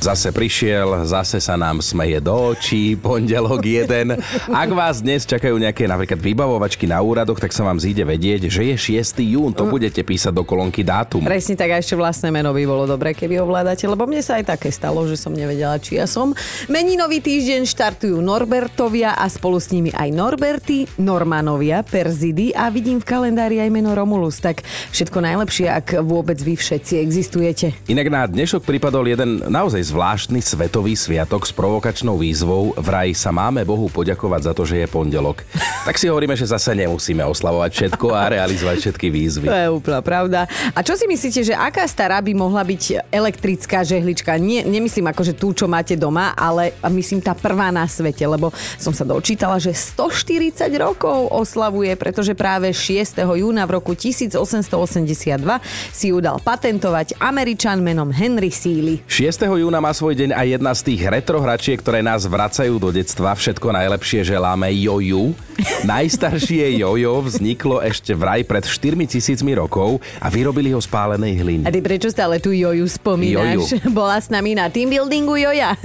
Zase 0.00 0.32
prišiel, 0.32 1.04
zase 1.04 1.44
sa 1.44 1.60
nám 1.60 1.84
smeje 1.84 2.24
do 2.24 2.32
očí, 2.56 2.96
pondelok 2.96 3.60
jeden. 3.60 4.16
Ak 4.48 4.72
vás 4.72 5.04
dnes 5.04 5.28
čakajú 5.28 5.60
nejaké 5.60 5.84
napríklad 5.84 6.16
vybavovačky 6.16 6.88
na 6.88 7.04
úradoch, 7.04 7.36
tak 7.36 7.52
sa 7.52 7.68
vám 7.68 7.76
zíde 7.76 8.08
vedieť, 8.08 8.48
že 8.48 8.72
je 8.72 8.96
6. 8.96 9.20
jún, 9.20 9.52
to 9.52 9.68
budete 9.68 10.00
písať 10.00 10.32
do 10.32 10.40
kolónky 10.40 10.80
dátum. 10.80 11.20
Presne 11.20 11.52
tak, 11.52 11.76
a 11.76 11.84
ešte 11.84 12.00
vlastné 12.00 12.32
meno 12.32 12.48
by 12.48 12.64
bolo 12.64 12.88
dobré, 12.88 13.12
keby 13.12 13.44
ovládate, 13.44 13.84
lebo 13.84 14.08
mne 14.08 14.24
sa 14.24 14.40
aj 14.40 14.56
také 14.56 14.72
stalo, 14.72 15.04
že 15.04 15.20
som 15.20 15.36
nevedela, 15.36 15.76
či 15.76 16.00
ja 16.00 16.08
som. 16.08 16.32
Meninový 16.72 17.20
týždeň 17.20 17.68
štartujú 17.68 18.24
Norbertovia 18.24 19.20
a 19.20 19.28
spolu 19.28 19.60
s 19.60 19.68
nimi 19.68 19.92
aj 19.92 20.16
Norberty, 20.16 20.88
Normanovia, 20.96 21.84
Perzidy 21.84 22.56
a 22.56 22.72
vidím 22.72 23.04
v 23.04 23.04
kalendári 23.04 23.60
aj 23.60 23.68
meno 23.68 23.92
Romulus. 23.92 24.40
Tak 24.40 24.64
všetko 24.96 25.20
najlepšie, 25.20 25.68
ak 25.68 26.00
vôbec 26.00 26.40
vy 26.40 26.56
všetci 26.56 27.04
existujete. 27.04 27.76
Inak 27.92 28.08
na 28.08 28.24
dnešok 28.24 28.64
pripadol 28.64 29.04
jeden 29.04 29.44
naozaj 29.44 29.89
zvláštny 29.90 30.38
svetový 30.38 30.94
sviatok 30.94 31.42
s 31.42 31.50
provokačnou 31.50 32.14
výzvou. 32.14 32.78
Vraj 32.78 33.10
sa 33.18 33.34
máme 33.34 33.66
Bohu 33.66 33.90
poďakovať 33.90 34.40
za 34.46 34.52
to, 34.54 34.62
že 34.62 34.86
je 34.86 34.86
pondelok. 34.86 35.42
Tak 35.80 35.96
si 35.96 36.12
hovoríme, 36.12 36.36
že 36.36 36.44
zase 36.44 36.76
nemusíme 36.76 37.24
oslavovať 37.24 37.70
všetko 37.72 38.12
a 38.12 38.28
realizovať 38.36 38.76
všetky 38.84 39.08
výzvy. 39.08 39.48
To 39.48 39.56
je 39.56 39.70
úplná 39.72 40.04
pravda. 40.04 40.44
A 40.76 40.84
čo 40.84 40.92
si 40.92 41.08
myslíte, 41.08 41.40
že 41.40 41.56
aká 41.56 41.88
stará 41.88 42.20
by 42.20 42.36
mohla 42.36 42.60
byť 42.60 43.08
elektrická 43.08 43.80
žehlička? 43.80 44.36
Nie, 44.36 44.60
nemyslím 44.60 45.08
ako, 45.08 45.22
že 45.24 45.32
tú, 45.32 45.56
čo 45.56 45.64
máte 45.64 45.96
doma, 45.96 46.36
ale 46.36 46.76
myslím 46.92 47.24
tá 47.24 47.32
prvá 47.32 47.72
na 47.72 47.88
svete, 47.88 48.22
lebo 48.28 48.52
som 48.76 48.92
sa 48.92 49.08
dočítala, 49.08 49.56
že 49.56 49.72
140 49.72 50.68
rokov 50.76 51.32
oslavuje, 51.32 51.96
pretože 51.96 52.36
práve 52.36 52.70
6. 52.76 53.16
júna 53.24 53.64
v 53.64 53.80
roku 53.80 53.96
1882 53.96 54.36
si 55.90 56.12
ju 56.12 56.20
dal 56.20 56.36
patentovať 56.44 57.16
Američan 57.16 57.80
menom 57.80 58.12
Henry 58.12 58.52
Seeley. 58.52 59.00
6. 59.08 59.48
júna 59.48 59.79
má 59.80 59.90
svoj 59.90 60.14
deň 60.14 60.30
aj 60.32 60.46
jedna 60.50 60.72
z 60.72 60.82
tých 60.84 61.00
retro 61.04 61.40
hračiek, 61.40 61.76
ktoré 61.76 62.00
nás 62.00 62.22
vracajú 62.22 62.76
do 62.76 62.88
detstva. 62.88 63.32
Všetko 63.32 63.72
najlepšie 63.72 64.22
želáme 64.22 64.68
Joju. 64.70 65.32
Najstaršie 65.84 66.76
jojo 66.76 67.20
vzniklo 67.20 67.80
ešte 67.80 68.12
vraj 68.12 68.40
pred 68.42 68.64
4000 68.64 69.20
rokov 69.54 70.00
a 70.16 70.28
vyrobili 70.28 70.72
ho 70.72 70.80
z 70.80 70.88
pálenej 70.88 71.36
hliny. 71.36 71.64
A 71.64 71.70
ty 71.70 71.80
prečo 71.80 72.08
stále 72.08 72.36
tu 72.36 72.48
Joju 72.50 72.88
spomínaš? 72.88 73.76
Joju. 73.76 73.92
Bola 73.96 74.16
s 74.16 74.28
nami 74.28 74.52
na 74.52 74.66
team 74.66 74.88
buildingu 74.88 75.36
Joja. 75.36 75.76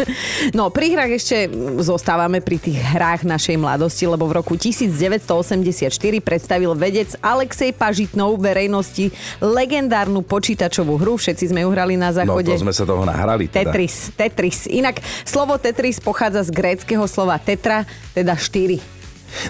No, 0.52 0.67
pri 0.67 0.91
hrách 0.91 1.11
ešte 1.13 1.37
zostávame 1.80 2.39
pri 2.39 2.57
tých 2.57 2.80
hrách 2.80 3.23
našej 3.23 3.55
mladosti, 3.55 4.03
lebo 4.03 4.25
v 4.25 4.39
roku 4.39 4.55
1984 4.55 5.91
predstavil 6.19 6.71
vedec 6.73 7.13
Alexej 7.19 7.75
Pažitnou 7.75 8.35
verejnosti 8.35 9.11
legendárnu 9.39 10.21
počítačovú 10.21 10.97
hru. 10.97 11.13
Všetci 11.15 11.52
sme 11.52 11.61
ju 11.61 11.69
hrali 11.69 11.95
na 11.95 12.09
No 12.09 12.15
záchode. 12.15 12.49
to 12.49 12.63
sme 12.63 12.73
sa 12.73 12.83
toho 12.83 13.03
nahrali. 13.03 13.45
Teda. 13.45 13.69
Tetris, 13.69 13.84
Tetris. 14.16 14.66
Inak 14.67 15.02
slovo 15.25 15.58
Tetris 15.58 16.00
pochádza 16.00 16.44
z 16.44 16.50
gréckého 16.50 17.05
slova 17.08 17.38
tetra, 17.38 17.86
teda 18.14 18.36
4. 18.36 18.94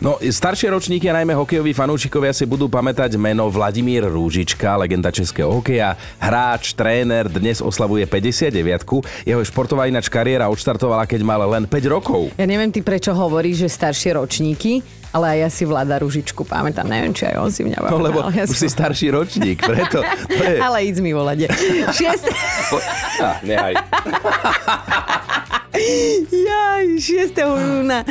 No, 0.01 0.17
staršie 0.19 0.69
ročníky 0.69 1.07
a 1.07 1.17
najmä 1.17 1.33
hokejoví 1.33 1.71
fanúšikovia 1.71 2.33
si 2.33 2.43
budú 2.43 2.67
pamätať 2.67 3.15
meno 3.15 3.47
Vladimír 3.47 4.05
Rúžička, 4.05 4.75
legenda 4.75 5.13
českého 5.13 5.49
hokeja, 5.49 5.93
hráč, 6.17 6.73
tréner, 6.73 7.29
dnes 7.29 7.61
oslavuje 7.61 8.03
59 8.09 8.51
Jeho 9.23 9.41
športová 9.45 9.85
ináč 9.85 10.09
kariéra 10.09 10.49
odštartovala, 10.49 11.05
keď 11.05 11.21
mal 11.21 11.41
len 11.45 11.69
5 11.69 11.93
rokov. 11.93 12.33
Ja 12.35 12.45
neviem 12.45 12.73
ty 12.73 12.81
prečo 12.81 13.13
hovoríš, 13.13 13.65
že 13.65 13.69
staršie 13.71 14.17
ročníky, 14.17 14.81
ale 15.15 15.37
aj 15.37 15.37
ja 15.39 15.49
si 15.49 15.63
vláda 15.63 15.95
Ružičku 16.03 16.43
pamätám. 16.43 16.91
Neviem, 16.91 17.15
či 17.15 17.23
aj 17.31 17.35
on 17.39 17.47
si 17.47 17.63
mňa 17.63 17.77
No 17.79 17.83
pamätal. 17.87 18.03
lebo 18.03 18.19
ja 18.35 18.43
už 18.43 18.57
si 18.57 18.67
starší 18.67 19.07
ročník, 19.15 19.63
preto. 19.63 20.03
To 20.35 20.43
je... 20.43 20.59
Ale 20.59 20.83
ísť 20.91 20.99
mi 20.99 21.15
volať. 21.15 21.47
Šieste... 21.95 22.29
Á, 23.23 23.39
nehaj. 23.45 23.73
Jaj, 26.25 26.97
6. 26.97 27.37
júna. 27.37 28.01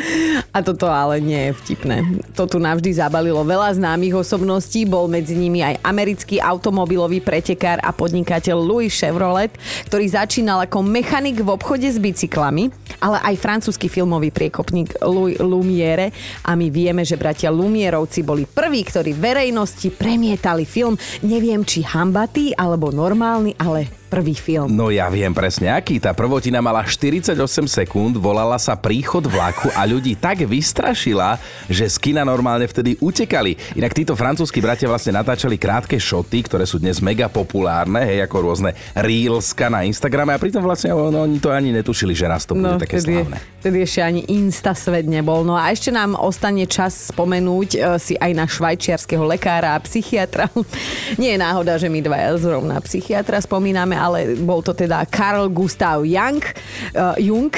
A 0.54 0.58
toto 0.62 0.86
ale 0.86 1.18
nie 1.18 1.50
je 1.50 1.52
vtipné. 1.58 2.06
To 2.38 2.46
tu 2.46 2.62
navždy 2.62 2.94
zabalilo 2.94 3.42
veľa 3.42 3.74
známych 3.74 4.14
osobností. 4.14 4.86
Bol 4.86 5.10
medzi 5.10 5.34
nimi 5.34 5.58
aj 5.58 5.82
americký 5.82 6.38
automobilový 6.38 7.18
pretekár 7.18 7.82
a 7.82 7.90
podnikateľ 7.90 8.54
Louis 8.54 8.94
Chevrolet, 8.94 9.50
ktorý 9.90 10.06
začínal 10.06 10.62
ako 10.70 10.86
mechanik 10.86 11.42
v 11.42 11.50
obchode 11.50 11.90
s 11.90 11.98
bicyklami, 11.98 12.70
ale 13.02 13.18
aj 13.26 13.42
francúzsky 13.42 13.90
filmový 13.90 14.30
priekopník 14.30 15.02
Louis 15.02 15.34
Lumiere. 15.42 16.14
A 16.46 16.54
my 16.54 16.70
vieme, 16.70 17.02
že 17.02 17.18
bratia 17.18 17.50
Lumierovci 17.50 18.22
boli 18.22 18.46
prví, 18.46 18.86
ktorí 18.86 19.18
verejnosti 19.18 19.90
premietali 19.90 20.62
film. 20.62 20.94
Neviem, 21.26 21.66
či 21.66 21.82
hambatý 21.82 22.54
alebo 22.54 22.94
normálny, 22.94 23.58
ale 23.58 24.03
prvý 24.14 24.38
film. 24.38 24.70
No 24.70 24.94
ja 24.94 25.10
viem 25.10 25.34
presne 25.34 25.74
aký. 25.74 25.98
Tá 25.98 26.14
prvotina 26.14 26.62
mala 26.62 26.86
48 26.86 27.34
sekúnd, 27.66 28.14
volala 28.14 28.54
sa 28.62 28.78
Príchod 28.78 29.26
vlaku 29.26 29.74
a 29.74 29.82
ľudí 29.82 30.14
tak 30.14 30.46
vystrašila, 30.46 31.34
že 31.66 31.90
z 31.90 31.96
kina 31.98 32.22
normálne 32.22 32.70
vtedy 32.70 32.94
utekali. 33.02 33.58
Inak 33.74 33.90
títo 33.90 34.14
francúzski 34.14 34.62
bratia 34.62 34.86
vlastne 34.86 35.18
natáčali 35.18 35.58
krátke 35.58 35.98
šoty, 35.98 36.46
ktoré 36.46 36.62
sú 36.62 36.78
dnes 36.78 37.02
mega 37.02 37.26
populárne, 37.26 38.06
hej, 38.06 38.22
ako 38.22 38.36
rôzne 38.46 38.70
reelska 38.94 39.66
na 39.66 39.82
Instagrame 39.82 40.30
a 40.30 40.38
pritom 40.38 40.62
vlastne 40.62 40.94
no, 40.94 41.26
oni 41.26 41.42
to 41.42 41.50
ani 41.50 41.74
netušili, 41.74 42.14
že 42.14 42.30
raz 42.30 42.46
to 42.46 42.54
bude 42.54 42.78
také 42.78 43.02
vtedy, 43.02 43.18
slávne. 43.18 43.38
vtedy 43.64 43.78
ešte 43.82 44.00
ani 44.04 44.22
Insta 44.30 44.78
svet 44.78 45.10
nebol. 45.10 45.42
No 45.42 45.58
a 45.58 45.74
ešte 45.74 45.90
nám 45.90 46.14
ostane 46.14 46.70
čas 46.70 47.10
spomenúť 47.10 47.68
e, 47.74 47.78
si 47.98 48.14
aj 48.14 48.30
na 48.36 48.46
švajčiarského 48.46 49.24
lekára 49.26 49.74
a 49.74 49.82
psychiatra. 49.82 50.46
Nie 51.20 51.34
je 51.34 51.42
náhoda, 51.42 51.80
že 51.80 51.90
my 51.90 51.98
dvaja 52.04 52.36
zrovna 52.38 52.78
psychiatra 52.84 53.40
spomíname, 53.40 53.96
ale 54.04 54.36
bol 54.36 54.60
to 54.60 54.76
teda 54.76 55.08
Karl 55.08 55.48
Gustav 55.48 56.04
Jung, 56.04 56.44
uh, 56.92 57.16
Jung, 57.16 57.48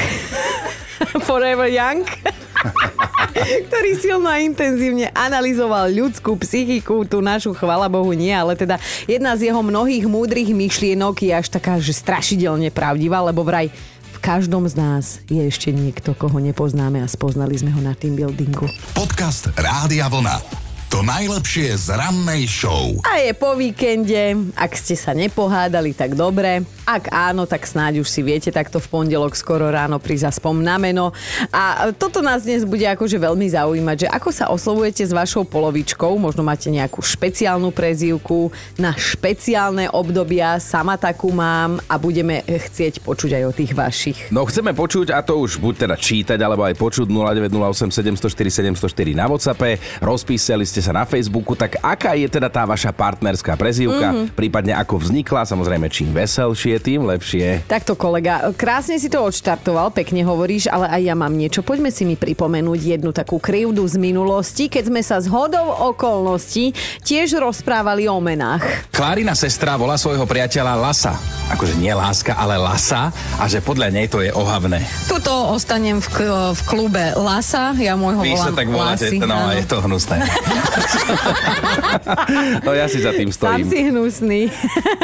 Forever 1.26 1.66
Young, 1.66 2.06
ktorý 3.68 3.90
silno 3.98 4.30
a 4.30 4.38
intenzívne 4.38 5.10
analyzoval 5.12 5.90
ľudskú 5.90 6.38
psychiku, 6.40 7.04
tú 7.04 7.18
našu, 7.18 7.52
chvala 7.52 7.90
Bohu, 7.90 8.14
nie, 8.14 8.32
ale 8.32 8.54
teda 8.54 8.78
jedna 9.04 9.34
z 9.34 9.50
jeho 9.50 9.60
mnohých 9.60 10.06
múdrych 10.06 10.50
myšlienok 10.54 11.26
je 11.26 11.32
až 11.34 11.50
taká, 11.50 11.82
že 11.82 11.92
strašidelne 11.96 12.70
pravdivá, 12.70 13.20
lebo 13.26 13.42
vraj 13.42 13.68
v 14.16 14.18
každom 14.24 14.64
z 14.64 14.74
nás 14.80 15.04
je 15.28 15.44
ešte 15.44 15.70
niekto, 15.70 16.16
koho 16.16 16.40
nepoznáme 16.40 17.04
a 17.04 17.08
spoznali 17.10 17.54
sme 17.60 17.70
ho 17.76 17.80
na 17.84 17.92
team 17.92 18.16
buildingu. 18.16 18.66
Podcast 18.96 19.52
Rádia 19.54 20.08
Vlna. 20.08 20.65
To 20.86 21.02
najlepšie 21.02 21.74
z 21.74 21.98
rannej 21.98 22.46
show. 22.46 22.94
A 23.02 23.18
je 23.18 23.34
po 23.34 23.58
víkende, 23.58 24.38
ak 24.54 24.78
ste 24.78 24.94
sa 24.94 25.10
nepohádali, 25.18 25.90
tak 25.90 26.14
dobre. 26.14 26.62
Ak 26.86 27.10
áno, 27.10 27.42
tak 27.50 27.66
snáď 27.66 28.06
už 28.06 28.06
si 28.06 28.22
viete 28.22 28.54
takto 28.54 28.78
v 28.78 28.86
pondelok 28.86 29.34
skoro 29.34 29.66
ráno 29.66 29.98
prísť 29.98 30.38
aspoň 30.38 30.54
na 30.62 30.78
meno. 30.78 31.10
A 31.50 31.90
toto 31.90 32.22
nás 32.22 32.46
dnes 32.46 32.62
bude 32.62 32.86
akože 32.86 33.18
veľmi 33.18 33.50
zaujímať, 33.50 34.06
že 34.06 34.08
ako 34.14 34.30
sa 34.30 34.46
oslovujete 34.54 35.02
s 35.02 35.10
vašou 35.10 35.42
polovičkou, 35.42 36.14
možno 36.22 36.46
máte 36.46 36.70
nejakú 36.70 37.02
špeciálnu 37.02 37.74
prezývku 37.74 38.54
na 38.78 38.94
špeciálne 38.94 39.90
obdobia, 39.90 40.62
sama 40.62 40.94
takú 40.94 41.34
mám 41.34 41.82
a 41.90 41.98
budeme 41.98 42.46
chcieť 42.46 43.02
počuť 43.02 43.42
aj 43.42 43.44
o 43.50 43.52
tých 43.52 43.74
vašich. 43.74 44.18
No 44.30 44.46
chceme 44.46 44.70
počuť, 44.70 45.10
a 45.10 45.18
to 45.26 45.42
už 45.42 45.58
buď 45.58 45.90
teda 45.90 45.96
čítať, 45.98 46.38
alebo 46.38 46.62
aj 46.62 46.78
počuť 46.78 47.10
0908 47.10 47.90
704 47.90 48.78
704 48.78 49.18
na 49.18 49.26
Whatsappe, 49.26 49.82
rozpísali 49.98 50.62
ste 50.62 50.75
sa 50.80 50.92
na 50.94 51.04
Facebooku, 51.04 51.52
tak 51.52 51.78
aká 51.80 52.16
je 52.16 52.28
teda 52.28 52.48
tá 52.48 52.64
vaša 52.64 52.92
partnerská 52.92 53.54
prezývka, 53.54 54.12
mm-hmm. 54.12 54.34
prípadne 54.36 54.74
ako 54.76 55.00
vznikla, 55.00 55.48
samozrejme 55.48 55.86
čím 55.92 56.12
veselšie, 56.12 56.80
tým 56.80 57.04
lepšie. 57.04 57.68
Takto 57.68 57.94
kolega, 57.98 58.52
krásne 58.54 58.96
si 58.96 59.12
to 59.12 59.20
odštartoval, 59.20 59.92
pekne 59.92 60.24
hovoríš, 60.24 60.68
ale 60.70 60.88
aj 60.90 61.00
ja 61.02 61.14
mám 61.14 61.34
niečo. 61.34 61.60
Poďme 61.64 61.92
si 61.92 62.08
mi 62.08 62.14
pripomenúť 62.14 62.98
jednu 62.98 63.10
takú 63.12 63.36
krivdu 63.40 63.84
z 63.86 63.96
minulosti, 64.00 64.66
keď 64.66 64.84
sme 64.88 65.00
sa 65.04 65.16
z 65.20 65.28
hodou 65.30 65.92
okolností 65.92 66.72
tiež 67.04 67.38
rozprávali 67.38 68.08
o 68.08 68.18
menách. 68.18 68.64
Klárina 68.90 69.36
sestra 69.36 69.76
volá 69.76 70.00
svojho 70.00 70.24
priateľa 70.24 70.74
Lasa. 70.78 71.14
Akože 71.52 71.78
nie 71.78 71.92
láska, 71.94 72.34
ale 72.34 72.58
Lasa. 72.58 73.14
A 73.38 73.44
že 73.46 73.62
podľa 73.62 73.92
nej 73.92 74.10
to 74.10 74.18
je 74.24 74.34
ohavné. 74.34 74.82
Tuto 75.06 75.30
ostanem 75.52 76.02
v, 76.02 76.08
k- 76.10 76.52
v 76.52 76.60
klube 76.66 77.14
Lasa, 77.14 77.76
ja 77.78 77.94
môjho 77.94 78.22
Vy 78.24 78.34
sa 78.34 78.50
volám 78.50 78.56
tak 78.56 78.68
voláte, 78.68 79.06
Lasy, 79.06 79.16
no 79.22 79.36
áno. 79.36 79.54
je 79.54 79.64
to 79.64 79.76
hnusné. 79.84 80.16
No 82.62 82.72
ja 82.74 82.86
si 82.90 83.00
za 83.00 83.12
tým 83.12 83.30
Sám 83.30 83.62
stojím. 83.62 83.66
si 83.66 83.78
hnusný. 83.90 84.40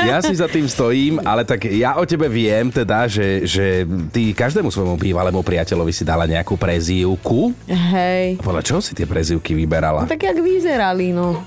Ja 0.03 0.19
si 0.21 0.35
za 0.35 0.47
tým 0.49 0.67
stojím, 0.69 1.19
ale 1.23 1.45
tak 1.45 1.67
ja 1.69 1.97
o 1.99 2.05
tebe 2.05 2.27
viem 2.29 2.69
teda, 2.69 3.07
že, 3.07 3.47
že 3.47 3.87
ty 4.11 4.33
každému 4.33 4.69
svojmu 4.71 4.97
bývalému 4.99 5.41
priateľovi 5.43 5.93
si 5.95 6.03
dala 6.03 6.27
nejakú 6.27 6.57
prezývku. 6.57 7.55
Hej. 7.69 8.41
Podľa 8.43 8.63
čoho 8.63 8.81
si 8.83 8.93
tie 8.93 9.07
prezývky 9.07 9.55
vyberala? 9.55 10.07
Tak 10.07 10.21
jak 10.23 10.39
vyzerali, 10.39 11.15
no. 11.15 11.45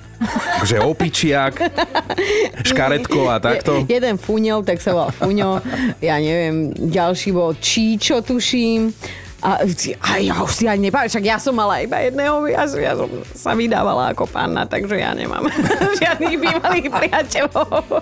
Že 0.63 0.79
opičiak, 0.79 1.59
škaretko 2.71 3.27
a 3.27 3.35
takto? 3.43 3.83
Je, 3.83 3.99
jeden 3.99 4.15
Fuňel, 4.15 4.63
tak 4.63 4.79
sa 4.79 4.95
volal 4.95 5.11
Fuňo. 5.11 5.59
Ja 5.99 6.15
neviem, 6.23 6.71
ďalší 6.71 7.35
bol 7.35 7.51
Číčo, 7.59 8.23
tuším. 8.23 8.95
A, 9.45 9.61
a 10.01 10.11
ja 10.17 10.41
už 10.41 10.51
si 10.51 10.65
ani 10.65 10.89
nepamätám, 10.89 11.11
však 11.11 11.25
ja 11.27 11.37
som 11.37 11.53
mala 11.53 11.77
iba 11.77 12.01
jedného, 12.01 12.41
ja, 12.47 12.65
som- 12.65 12.81
ja 12.81 12.93
som 12.93 13.05
sa 13.29 13.53
vydávala 13.53 14.09
ako 14.09 14.25
panna, 14.25 14.65
takže 14.65 14.97
ja 14.97 15.13
nemám 15.13 15.45
žiadnych 16.01 16.35
bývalých 16.35 16.87
priateľov. 16.89 18.01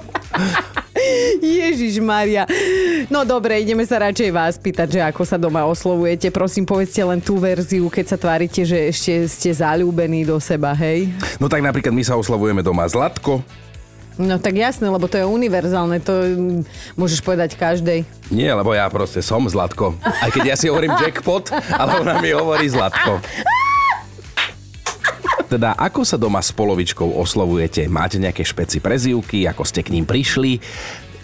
Ježiš 1.44 2.00
Maria. 2.00 2.48
No 3.07 3.24
dobre, 3.24 3.60
ideme 3.60 3.84
sa 3.84 4.00
radšej 4.00 4.30
vás 4.30 4.56
pýtať, 4.56 4.88
že 4.90 5.01
ako 5.04 5.22
sa 5.22 5.36
doma 5.36 5.66
oslovujete. 5.66 6.31
Prosím, 6.31 6.63
povedzte 6.63 7.04
len 7.04 7.19
tú 7.19 7.36
verziu, 7.38 7.92
keď 7.92 8.06
sa 8.07 8.18
tvárite, 8.18 8.63
že 8.63 8.88
ešte 8.88 9.28
ste 9.28 9.51
zalúbení 9.51 10.24
do 10.24 10.40
seba, 10.40 10.72
hej? 10.72 11.12
No 11.38 11.51
tak 11.51 11.60
napríklad 11.60 11.92
my 11.92 12.04
sa 12.04 12.16
oslavujeme 12.16 12.63
doma 12.63 12.88
Zlatko. 12.88 13.44
No 14.13 14.38
tak 14.38 14.54
jasné, 14.54 14.86
lebo 14.88 15.10
to 15.10 15.18
je 15.18 15.25
univerzálne, 15.25 15.98
to 15.98 16.13
môžeš 16.94 17.19
povedať 17.19 17.57
každej. 17.57 18.06
Nie, 18.30 18.54
lebo 18.54 18.69
ja 18.71 18.86
proste 18.88 19.25
som 19.25 19.42
Zlatko. 19.44 19.98
Aj 20.01 20.30
keď 20.30 20.54
ja 20.54 20.56
si 20.56 20.69
hovorím 20.69 20.94
jackpot, 21.01 21.50
ale 21.74 21.98
ona 21.98 22.21
mi 22.21 22.30
hovorí 22.30 22.69
Zlatko. 22.69 23.18
Teda, 25.50 25.77
ako 25.77 26.01
sa 26.01 26.18
doma 26.18 26.42
s 26.42 26.50
polovičkou 26.50 27.13
oslovujete? 27.13 27.86
Máte 27.86 28.18
nejaké 28.18 28.42
špeci 28.42 28.81
prezývky, 28.81 29.45
ako 29.45 29.62
ste 29.62 29.86
k 29.86 29.94
ním 29.94 30.01
prišli? 30.01 30.57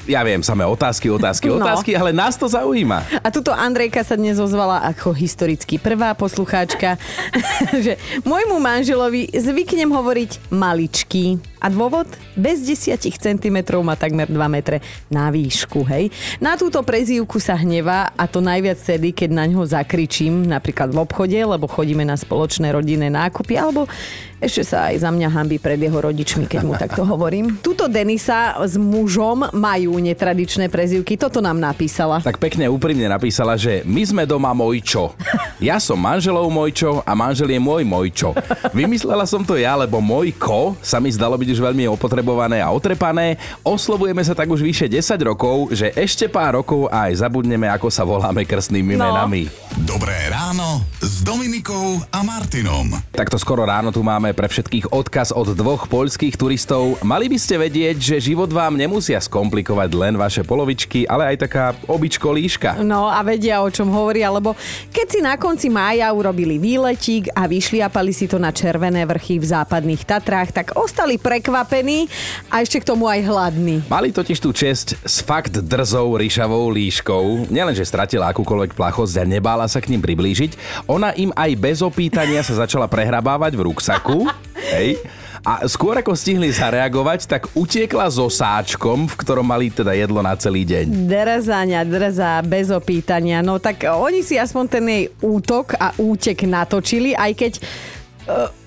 Ja 0.06 0.26
viem, 0.26 0.42
samé 0.42 0.66
otázky, 0.66 1.06
otázky, 1.06 1.54
No. 1.54 1.62
otázky, 1.62 1.94
ale 1.94 2.10
nás 2.10 2.34
to 2.34 2.50
zaujíma. 2.50 3.22
A 3.22 3.30
tuto 3.30 3.54
Andrejka 3.54 4.02
sa 4.02 4.18
dnes 4.18 4.42
ozvala 4.42 4.82
ako 4.90 5.14
historicky 5.14 5.78
prvá 5.78 6.18
poslucháčka, 6.18 6.98
že 7.86 7.94
môjmu 8.26 8.58
manželovi 8.58 9.30
zvyknem 9.30 9.86
hovoriť 9.86 10.50
maličký. 10.50 11.38
A 11.60 11.68
dôvod? 11.68 12.08
Bez 12.40 12.64
10 12.64 12.96
cm 13.04 13.58
má 13.84 14.00
takmer 14.00 14.32
2 14.32 14.40
metre 14.48 14.80
na 15.12 15.28
výšku, 15.28 15.84
hej. 15.92 16.08
Na 16.40 16.56
túto 16.56 16.80
prezývku 16.80 17.36
sa 17.38 17.60
hnevá 17.60 18.16
a 18.16 18.24
to 18.32 18.40
najviac 18.40 18.80
tedy, 18.80 19.12
keď 19.12 19.30
na 19.36 19.44
ňo 19.44 19.68
zakričím, 19.68 20.48
napríklad 20.48 20.96
v 20.96 21.04
obchode, 21.04 21.36
lebo 21.36 21.68
chodíme 21.68 22.08
na 22.08 22.16
spoločné 22.16 22.72
rodinné 22.72 23.12
nákupy, 23.12 23.60
alebo 23.60 23.92
ešte 24.40 24.64
sa 24.64 24.88
aj 24.88 25.04
za 25.04 25.12
mňa 25.12 25.36
hambí 25.36 25.60
pred 25.60 25.76
jeho 25.76 26.00
rodičmi, 26.00 26.48
keď 26.48 26.62
mu 26.64 26.72
takto 26.80 27.04
hovorím. 27.04 27.56
Tuto 27.68 27.92
Denisa 27.92 28.56
s 28.64 28.80
mužom 28.80 29.52
majú 29.52 30.00
netradičné 30.00 30.72
prezývky, 30.72 31.20
toto 31.20 31.44
nám 31.44 31.60
napísala. 31.60 32.24
Tak 32.24 32.40
pekne 32.40 32.72
úprimne 32.72 33.12
napísala, 33.12 33.60
že 33.60 33.84
my 33.84 34.00
sme 34.08 34.24
doma 34.24 34.56
Mojčo. 34.56 35.12
Ja 35.60 35.76
som 35.76 36.00
manželov 36.00 36.48
Mojčo 36.48 37.04
a 37.04 37.12
manžel 37.20 37.52
je 37.52 37.60
môj 37.60 37.84
Mojčo. 37.84 38.32
Vymyslela 38.72 39.28
som 39.28 39.44
to 39.44 39.60
ja, 39.60 39.76
lebo 39.76 40.00
Mojko 40.00 40.80
sa 40.80 41.04
mi 41.04 41.12
zdalo 41.12 41.36
byť 41.36 41.49
už 41.52 41.62
veľmi 41.62 41.86
opotrebované 41.88 42.60
a 42.60 42.70
otrepané. 42.70 43.36
Oslovujeme 43.62 44.22
sa 44.22 44.34
tak 44.34 44.48
už 44.48 44.62
vyše 44.62 44.86
10 44.86 45.02
rokov, 45.24 45.72
že 45.72 45.92
ešte 45.94 46.26
pár 46.26 46.58
rokov 46.58 46.88
aj 46.88 47.20
zabudneme, 47.20 47.68
ako 47.68 47.88
sa 47.88 48.04
voláme 48.04 48.44
krstnými 48.44 48.94
No. 48.94 49.06
menami. 49.06 49.46
Dobré 49.80 50.16
ráno 50.28 50.84
s 51.20 51.28
Dominikou 51.28 52.00
a 52.16 52.24
Martinom. 52.24 52.96
Takto 53.12 53.36
skoro 53.36 53.68
ráno 53.68 53.92
tu 53.92 54.00
máme 54.00 54.32
pre 54.32 54.48
všetkých 54.48 54.96
odkaz 54.96 55.36
od 55.36 55.52
dvoch 55.52 55.92
poľských 55.92 56.40
turistov. 56.40 56.96
Mali 57.04 57.28
by 57.28 57.36
ste 57.36 57.60
vedieť, 57.60 58.00
že 58.00 58.32
život 58.32 58.48
vám 58.48 58.80
nemusia 58.80 59.20
skomplikovať 59.20 59.90
len 60.00 60.16
vaše 60.16 60.48
polovičky, 60.48 61.04
ale 61.12 61.36
aj 61.36 61.44
taká 61.44 61.66
običko 61.92 62.32
líška. 62.32 62.80
No 62.88 63.12
a 63.12 63.20
vedia, 63.20 63.60
o 63.60 63.68
čom 63.68 63.92
hovoria, 63.92 64.32
lebo 64.32 64.56
keď 64.96 65.08
si 65.12 65.20
na 65.20 65.36
konci 65.36 65.68
mája 65.68 66.08
urobili 66.16 66.56
výletík 66.56 67.36
a 67.36 67.52
vyšliapali 67.52 68.16
si 68.16 68.32
to 68.32 68.40
na 68.40 68.56
červené 68.56 69.04
vrchy 69.04 69.44
v 69.44 69.50
západných 69.60 70.08
Tatrách, 70.08 70.56
tak 70.56 70.80
ostali 70.80 71.20
prekvapení 71.20 72.08
a 72.48 72.64
ešte 72.64 72.80
k 72.80 72.96
tomu 72.96 73.12
aj 73.12 73.28
hladní. 73.28 73.84
Mali 73.92 74.16
totiž 74.16 74.40
tú 74.40 74.56
česť 74.56 75.04
s 75.04 75.20
fakt 75.20 75.60
drzou 75.60 76.16
ryšavou 76.16 76.72
líškou. 76.72 77.52
Nielenže 77.52 77.84
stratila 77.84 78.32
akúkoľvek 78.32 78.72
plachosť 78.72 79.20
a 79.20 79.28
nebála 79.28 79.68
sa 79.68 79.84
k 79.84 79.92
ním 79.92 80.00
priblížiť, 80.00 80.56
ona 80.88 81.09
im 81.18 81.34
aj 81.34 81.52
bez 81.58 81.78
opýtania 81.80 82.44
sa 82.44 82.66
začala 82.66 82.90
prehrabávať 82.90 83.56
v 83.56 83.66
ruksaku. 83.70 84.28
Hej. 84.76 85.00
A 85.40 85.64
skôr 85.72 85.96
ako 85.96 86.12
stihli 86.20 86.52
zareagovať, 86.52 87.24
tak 87.24 87.48
utiekla 87.56 88.12
so 88.12 88.28
sáčkom, 88.28 89.08
v 89.08 89.16
ktorom 89.16 89.48
mali 89.48 89.72
teda 89.72 89.96
jedlo 89.96 90.20
na 90.20 90.36
celý 90.36 90.68
deň. 90.68 91.08
Drzáňa, 91.08 91.88
drzá, 91.88 92.44
bez 92.44 92.68
opýtania. 92.68 93.40
No 93.40 93.56
tak 93.56 93.88
oni 93.88 94.20
si 94.20 94.36
aspoň 94.36 94.66
ten 94.68 94.86
jej 94.86 95.06
útok 95.24 95.80
a 95.80 95.96
útek 95.96 96.44
natočili, 96.44 97.16
aj 97.16 97.32
keď 97.40 97.54
eh, 97.56 98.59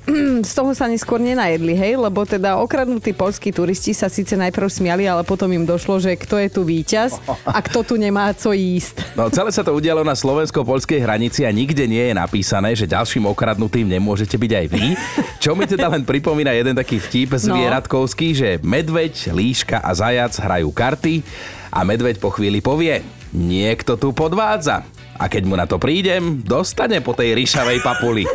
z 0.42 0.52
toho 0.52 0.74
sa 0.74 0.90
neskôr 0.90 1.22
nenajedli, 1.22 1.78
hej, 1.78 1.94
lebo 1.94 2.26
teda 2.26 2.58
okradnutí 2.58 3.14
polskí 3.14 3.54
turisti 3.54 3.94
sa 3.94 4.10
síce 4.10 4.34
najprv 4.34 4.66
smiali, 4.66 5.06
ale 5.06 5.22
potom 5.22 5.46
im 5.54 5.62
došlo, 5.62 6.02
že 6.02 6.18
kto 6.18 6.42
je 6.42 6.48
tu 6.50 6.66
víťaz 6.66 7.22
a 7.46 7.58
kto 7.62 7.86
tu 7.86 7.94
nemá 7.94 8.34
co 8.34 8.50
jísť. 8.50 9.14
No 9.14 9.30
celé 9.30 9.54
sa 9.54 9.62
to 9.62 9.70
udialo 9.70 10.02
na 10.02 10.18
slovensko-polskej 10.18 10.98
hranici 11.06 11.46
a 11.46 11.54
nikde 11.54 11.86
nie 11.86 12.10
je 12.10 12.14
napísané, 12.18 12.74
že 12.74 12.90
ďalším 12.90 13.30
okradnutým 13.30 13.86
nemôžete 13.86 14.34
byť 14.34 14.52
aj 14.58 14.66
vy. 14.66 14.84
Čo 15.38 15.54
mi 15.54 15.70
teda 15.70 15.86
len 15.86 16.02
pripomína 16.02 16.50
jeden 16.50 16.74
taký 16.74 16.98
vtip 16.98 17.38
zvieratkovský, 17.38 18.34
že 18.34 18.48
medveď, 18.58 19.30
líška 19.30 19.78
a 19.78 19.90
zajac 19.94 20.34
hrajú 20.34 20.74
karty 20.74 21.22
a 21.72 21.80
medveď 21.88 22.20
po 22.20 22.28
chvíli 22.28 22.60
povie, 22.60 23.00
niekto 23.32 23.96
tu 23.96 24.12
podvádza. 24.12 24.84
A 25.16 25.24
keď 25.32 25.42
mu 25.48 25.56
na 25.56 25.64
to 25.64 25.80
prídem, 25.80 26.44
dostane 26.44 27.00
po 27.00 27.16
tej 27.16 27.32
ryšavej 27.32 27.80
papuli. 27.80 28.28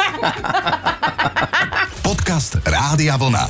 Podcast 2.07 2.57
Rádia 2.65 3.13
Vlna. 3.13 3.45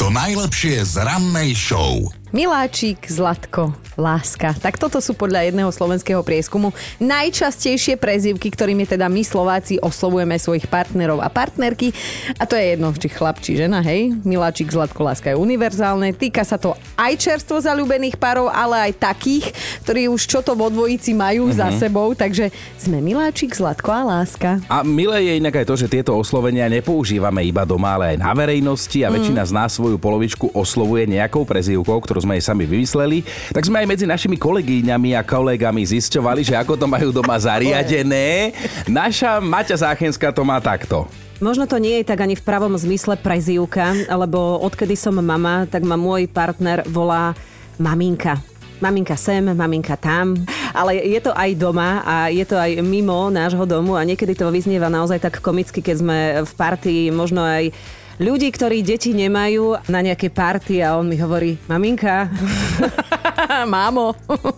To 0.00 0.08
najlepšie 0.08 0.84
z 0.84 1.04
rannej 1.04 1.52
show. 1.52 2.08
Miláčik, 2.34 3.06
Zlatko, 3.06 3.70
Láska. 3.94 4.50
Tak 4.58 4.82
toto 4.82 4.98
sú 4.98 5.14
podľa 5.14 5.46
jedného 5.46 5.70
slovenského 5.70 6.26
prieskumu 6.26 6.74
najčastejšie 6.98 7.94
prezývky, 7.94 8.50
ktorými 8.50 8.82
teda 8.82 9.06
my 9.06 9.22
Slováci 9.22 9.78
oslovujeme 9.78 10.34
svojich 10.34 10.66
partnerov 10.66 11.22
a 11.22 11.30
partnerky. 11.30 11.94
A 12.36 12.42
to 12.42 12.58
je 12.58 12.74
jedno, 12.74 12.90
či 12.90 13.08
chlap, 13.08 13.38
či 13.38 13.54
žena, 13.54 13.78
hej. 13.78 14.10
Miláčik, 14.26 14.74
Zlatko, 14.74 15.06
Láska 15.06 15.30
je 15.30 15.38
univerzálne. 15.38 16.10
Týka 16.18 16.42
sa 16.42 16.58
to 16.58 16.74
aj 16.98 17.14
čerstvo 17.14 17.62
zalúbených 17.62 18.18
párov, 18.18 18.50
ale 18.50 18.90
aj 18.90 19.06
takých, 19.06 19.54
ktorí 19.86 20.10
už 20.10 20.26
čo 20.26 20.42
to 20.42 20.58
vo 20.58 20.66
dvojici 20.66 21.14
majú 21.14 21.46
mm-hmm. 21.46 21.62
za 21.62 21.68
sebou. 21.78 22.10
Takže 22.10 22.50
sme 22.74 22.98
Miláčik, 22.98 23.54
Zlatko 23.54 23.94
a 23.94 24.02
Láska. 24.02 24.58
A 24.66 24.82
milé 24.82 25.30
je 25.30 25.32
inak 25.38 25.62
aj 25.62 25.66
to, 25.70 25.78
že 25.78 25.86
tieto 25.86 26.10
oslovenia 26.18 26.66
nepoužívame 26.66 27.46
iba 27.46 27.62
doma, 27.62 27.94
ale 27.94 28.18
aj 28.18 28.18
na 28.18 28.34
verejnosti 28.34 28.98
a 29.06 29.14
väčšina 29.14 29.46
z 29.46 29.52
nás 29.54 29.78
svoju 29.78 29.94
polovičku 29.96 30.50
oslovuje 30.52 31.06
nejakou 31.06 31.46
prezývkou, 31.46 32.02
ktorú 32.16 32.32
sme 32.32 32.40
jej 32.40 32.48
sami 32.48 32.64
vymysleli. 32.64 33.20
Tak 33.52 33.68
sme 33.68 33.84
aj 33.84 33.92
medzi 33.92 34.08
našimi 34.08 34.40
kolegyňami 34.40 35.12
a 35.12 35.20
kolegami 35.20 35.84
zisťovali, 35.84 36.48
že 36.48 36.56
ako 36.56 36.80
to 36.80 36.88
majú 36.88 37.12
doma 37.12 37.36
zariadené. 37.36 38.56
Naša 38.88 39.36
Maťa 39.36 39.84
Záchenská 39.84 40.32
to 40.32 40.40
má 40.40 40.56
takto. 40.56 41.04
Možno 41.44 41.68
to 41.68 41.76
nie 41.76 42.00
je 42.00 42.08
tak 42.08 42.24
ani 42.24 42.32
v 42.32 42.40
pravom 42.40 42.72
zmysle 42.72 43.20
prezývka, 43.20 43.92
lebo 44.08 44.64
odkedy 44.64 44.96
som 44.96 45.12
mama, 45.20 45.68
tak 45.68 45.84
ma 45.84 46.00
môj 46.00 46.24
partner 46.32 46.88
volá 46.88 47.36
maminka. 47.76 48.40
Maminka 48.80 49.12
sem, 49.20 49.44
maminka 49.52 50.00
tam, 50.00 50.40
ale 50.72 50.96
je 50.96 51.20
to 51.20 51.36
aj 51.36 51.52
doma 51.52 52.00
a 52.00 52.32
je 52.32 52.48
to 52.48 52.56
aj 52.56 52.80
mimo 52.80 53.28
nášho 53.28 53.68
domu 53.68 53.92
a 54.00 54.08
niekedy 54.08 54.32
to 54.32 54.48
vyznieva 54.48 54.88
naozaj 54.88 55.20
tak 55.20 55.44
komicky, 55.44 55.84
keď 55.84 55.96
sme 56.00 56.18
v 56.44 56.52
partii 56.56 57.12
možno 57.12 57.44
aj 57.44 57.76
ľudí, 58.20 58.48
ktorí 58.52 58.80
deti 58.80 59.12
nemajú 59.12 59.88
na 59.88 60.00
nejaké 60.00 60.32
party 60.32 60.80
a 60.80 60.96
on 60.96 61.08
mi 61.08 61.16
hovorí, 61.20 61.60
maminka, 61.68 62.28
Mámo, 63.64 64.14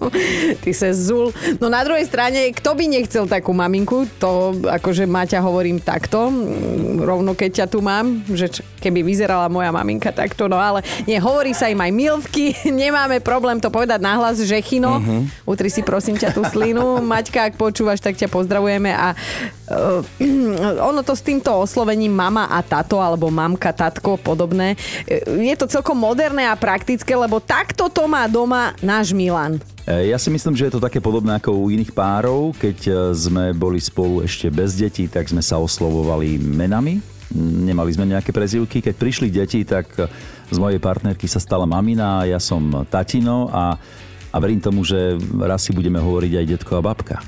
ty 0.63 0.75
se 0.75 0.95
zul. 0.95 1.31
No 1.61 1.69
na 1.69 1.85
druhej 1.85 2.07
strane, 2.07 2.51
kto 2.51 2.75
by 2.75 2.85
nechcel 2.89 3.29
takú 3.29 3.55
maminku, 3.55 4.09
to 4.19 4.59
akože 4.65 5.07
Maťa 5.07 5.39
hovorím 5.45 5.79
takto, 5.79 6.31
rovno 7.03 7.37
keď 7.39 7.65
ťa 7.65 7.67
tu 7.71 7.79
mám, 7.85 8.25
že 8.33 8.65
keby 8.83 9.05
vyzerala 9.05 9.47
moja 9.51 9.71
maminka 9.71 10.11
takto, 10.11 10.51
no 10.51 10.59
ale 10.59 10.83
nie, 11.05 11.19
hovorí 11.21 11.53
sa 11.53 11.71
im 11.71 11.79
aj 11.79 11.93
milvky, 11.93 12.55
nemáme 12.71 13.21
problém 13.23 13.63
to 13.63 13.71
povedať 13.71 14.01
nahlas, 14.03 14.41
že 14.43 14.59
chino, 14.65 14.99
uh-huh. 14.99 15.23
utri 15.47 15.69
si 15.71 15.85
prosím 15.85 16.17
ťa 16.17 16.35
tú 16.35 16.43
slinu, 16.47 16.99
Maťka, 17.03 17.53
ak 17.53 17.55
počúvaš, 17.61 18.03
tak 18.03 18.17
ťa 18.17 18.31
pozdravujeme 18.31 18.91
a 18.95 19.15
ono 20.91 21.01
to 21.05 21.13
s 21.13 21.23
týmto 21.23 21.53
oslovením 21.53 22.13
mama 22.13 22.49
a 22.49 22.65
tato, 22.65 22.99
alebo 22.99 23.29
mamka, 23.29 23.73
tatko, 23.73 24.17
podobné, 24.17 24.75
e, 25.05 25.45
je 25.45 25.55
to 25.57 25.69
celkom 25.69 25.97
moderné 25.97 26.49
a 26.49 26.57
praktické, 26.57 27.13
lebo 27.13 27.39
takto 27.39 27.93
to 27.93 28.09
má 28.09 28.25
doma 28.27 28.73
náš 28.81 29.13
Milan. 29.13 29.61
E, 29.85 30.09
Ja 30.09 30.17
si 30.17 30.33
myslím, 30.33 30.57
že 30.57 30.69
je 30.69 30.75
to 30.79 30.85
také 30.85 30.99
podobné 30.99 31.37
ako 31.37 31.53
u 31.53 31.67
iných 31.69 31.93
párov. 31.93 32.57
Keď 32.57 33.13
sme 33.13 33.53
boli 33.53 33.81
spolu 33.81 34.25
ešte 34.25 34.49
bez 34.49 34.75
detí, 34.77 35.05
tak 35.07 35.29
sme 35.29 35.45
sa 35.45 35.61
oslovovali 35.61 36.41
menami. 36.41 37.01
Nemali 37.37 37.93
sme 37.93 38.09
nejaké 38.09 38.33
prezivky. 38.33 38.81
Keď 38.81 38.95
prišli 38.97 39.29
deti, 39.29 39.61
tak 39.61 39.93
z 40.49 40.57
mojej 40.57 40.81
partnerky 40.81 41.29
sa 41.29 41.37
stala 41.37 41.69
mamina 41.69 42.25
ja 42.25 42.41
som 42.41 42.89
tatino 42.89 43.53
a, 43.53 43.77
a 44.33 44.37
verím 44.41 44.65
tomu, 44.65 44.81
že 44.81 45.21
raz 45.45 45.69
si 45.69 45.77
budeme 45.77 46.01
hovoriť 46.01 46.33
aj 46.41 46.49
detko 46.57 46.81
a 46.81 46.85
babka. 46.85 47.21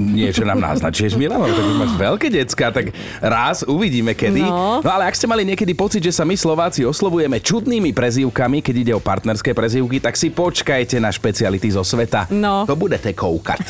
Niečo 0.00 0.48
nám 0.48 0.64
naznačuješ, 0.64 1.20
Milano, 1.20 1.44
tak 1.44 1.64
už 1.64 1.76
máš 1.76 1.92
veľké 2.00 2.28
decka, 2.32 2.72
tak 2.72 2.88
raz 3.20 3.60
uvidíme 3.68 4.16
kedy. 4.16 4.40
No. 4.40 4.80
no 4.80 4.88
ale 4.88 5.04
ak 5.04 5.14
ste 5.16 5.28
mali 5.28 5.44
niekedy 5.44 5.76
pocit, 5.76 6.00
že 6.00 6.12
sa 6.12 6.24
my 6.24 6.32
Slováci 6.40 6.88
oslovujeme 6.88 7.36
čudnými 7.36 7.92
prezývkami, 7.92 8.64
keď 8.64 8.74
ide 8.80 8.92
o 8.96 9.00
partnerské 9.04 9.52
prezývky, 9.52 10.00
tak 10.00 10.16
si 10.16 10.32
počkajte 10.32 10.96
na 10.96 11.12
špeciality 11.12 11.68
zo 11.68 11.84
sveta. 11.84 12.32
No. 12.32 12.64
To 12.64 12.80
budete 12.80 13.12
koukať. 13.12 13.60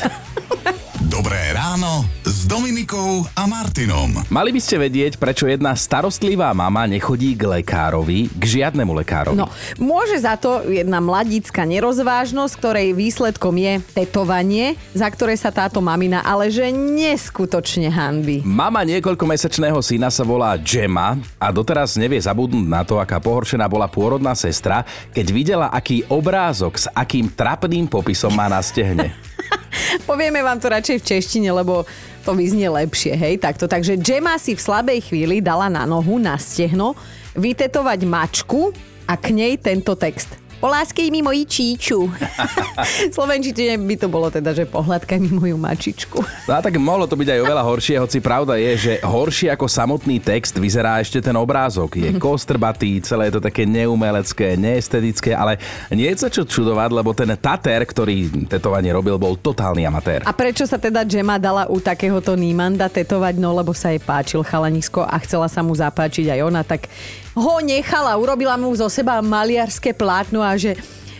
Dobré 1.03 1.51
ráno 1.51 2.07
Dominikou 2.49 3.29
a 3.37 3.45
Martinom. 3.45 4.09
Mali 4.33 4.49
by 4.49 4.57
ste 4.57 4.81
vedieť, 4.81 5.21
prečo 5.21 5.45
jedna 5.45 5.77
starostlivá 5.77 6.49
mama 6.57 6.89
nechodí 6.89 7.37
k 7.37 7.45
lekárovi, 7.45 8.25
k 8.25 8.43
žiadnemu 8.57 8.89
lekárovi. 9.05 9.37
No, 9.37 9.53
môže 9.77 10.17
za 10.17 10.33
to 10.33 10.65
jedna 10.65 10.97
mladícka 10.97 11.61
nerozvážnosť, 11.69 12.53
ktorej 12.57 12.97
výsledkom 12.97 13.53
je 13.53 13.73
tetovanie, 13.93 14.73
za 14.97 15.05
ktoré 15.13 15.37
sa 15.37 15.53
táto 15.53 15.77
mamina 15.77 16.25
ale 16.25 16.49
že 16.49 16.73
neskutočne 16.73 17.93
hanby. 17.93 18.41
Mama 18.41 18.81
niekoľkomesačného 18.81 19.77
syna 19.85 20.09
sa 20.09 20.25
volá 20.25 20.57
Gemma 20.57 21.21
a 21.37 21.53
doteraz 21.53 22.01
nevie 22.01 22.17
zabudnúť 22.17 22.65
na 22.65 22.81
to, 22.81 22.97
aká 22.97 23.21
pohoršená 23.21 23.69
bola 23.69 23.85
pôrodná 23.85 24.33
sestra, 24.33 24.81
keď 25.13 25.27
videla, 25.29 25.67
aký 25.69 26.01
obrázok 26.09 26.81
s 26.81 26.89
akým 26.97 27.29
trapným 27.29 27.85
popisom 27.85 28.33
má 28.33 28.49
na 28.49 28.57
stehne. 28.65 29.13
Povieme 30.09 30.41
vám 30.43 30.59
to 30.59 30.69
radšej 30.69 30.97
v 31.01 31.07
češtine, 31.15 31.49
lebo 31.53 31.85
to 32.25 32.35
vyznie 32.35 32.67
lepšie, 32.69 33.15
hej, 33.15 33.41
takto. 33.41 33.65
Takže 33.65 33.97
Gemma 33.97 34.37
si 34.37 34.53
v 34.53 34.61
slabej 34.61 34.99
chvíli 35.09 35.41
dala 35.41 35.71
na 35.71 35.87
nohu, 35.87 36.19
na 36.19 36.35
stehno, 36.37 36.93
vytetovať 37.37 37.99
mačku 38.05 38.75
a 39.07 39.13
k 39.17 39.33
nej 39.33 39.53
tento 39.57 39.95
text. 39.95 40.48
Poláskej 40.59 41.07
mi 41.07 41.23
moji 41.23 41.47
číču. 41.47 42.11
v 42.11 43.11
Slovenčine 43.15 43.79
by 43.79 43.95
to 43.95 44.11
bolo 44.11 44.27
teda, 44.27 44.51
že 44.51 44.67
pohľadkaj 44.67 45.15
mi 45.15 45.31
moju 45.31 45.55
mačičku. 45.55 46.19
No 46.19 46.51
a 46.51 46.59
tak 46.59 46.75
mohlo 46.75 47.07
to 47.07 47.15
byť 47.15 47.31
aj 47.31 47.39
oveľa 47.47 47.63
horšie, 47.63 47.95
hoci 47.95 48.19
pravda 48.19 48.59
je, 48.59 48.71
že 48.75 48.93
horšie 48.99 49.55
ako 49.55 49.71
samotný 49.71 50.19
text 50.19 50.59
vyzerá 50.59 50.99
ešte 50.99 51.23
ten 51.23 51.31
obrázok. 51.39 51.95
Je 51.95 52.11
kostrbatý, 52.19 52.99
celé 52.99 53.31
je 53.31 53.39
to 53.39 53.41
také 53.47 53.63
neumelecké, 53.63 54.59
neestetické, 54.59 55.31
ale 55.31 55.63
nie 55.95 56.11
je 56.11 56.19
sa 56.19 56.27
čo 56.27 56.43
čudovať, 56.43 56.91
lebo 56.91 57.15
ten 57.15 57.31
Tater, 57.39 57.79
ktorý 57.87 58.51
tetovanie 58.51 58.91
robil, 58.91 59.15
bol 59.15 59.39
totálny 59.39 59.87
amatér. 59.87 60.27
A 60.27 60.35
prečo 60.35 60.67
sa 60.67 60.75
teda 60.75 61.07
Gemma 61.07 61.39
dala 61.39 61.71
u 61.71 61.79
takéhoto 61.79 62.35
Nímanda 62.35 62.91
tetovať? 62.91 63.39
No 63.39 63.55
lebo 63.55 63.71
sa 63.71 63.95
jej 63.95 64.03
páčil 64.03 64.43
chalanisko 64.43 65.07
a 65.07 65.15
chcela 65.23 65.47
sa 65.47 65.63
mu 65.63 65.71
zapáčiť 65.71 66.35
aj 66.35 66.39
ona, 66.43 66.67
tak 66.67 66.91
ho 67.37 67.53
nechala, 67.61 68.17
urobila 68.17 68.57
mu 68.57 68.71
zo 68.73 68.89
seba 68.89 69.21
maliarské 69.21 69.93
plátno 69.93 70.41
a 70.41 70.55
že 70.57 70.77